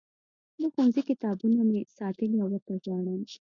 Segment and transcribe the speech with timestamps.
[0.59, 3.21] د ښوونځي کتابونه مې ساتلي او ورته ژاړم